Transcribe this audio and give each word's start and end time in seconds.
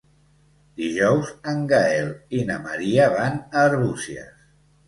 Dijous 0.81 1.29
en 1.51 1.61
Gaël 1.73 2.09
i 2.39 2.41
na 2.49 2.57
Maria 2.65 3.09
van 3.19 3.39
a 3.43 3.67
Arbúcies. 3.67 4.35